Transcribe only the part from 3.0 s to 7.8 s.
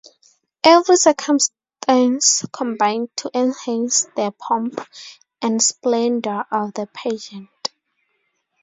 to enhance the pomp and splendor of the pageant.